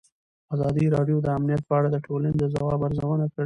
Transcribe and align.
ازادي 0.53 0.85
راډیو 0.95 1.17
د 1.21 1.27
امنیت 1.37 1.61
په 1.69 1.73
اړه 1.79 1.89
د 1.91 1.97
ټولنې 2.05 2.31
د 2.37 2.43
ځواب 2.55 2.79
ارزونه 2.87 3.25
کړې. 3.31 3.39